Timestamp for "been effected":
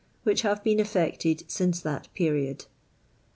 0.63-1.43